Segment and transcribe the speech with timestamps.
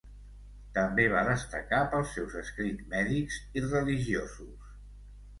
[0.75, 4.73] També va destacar pels seus escrits mèdics i religiosos.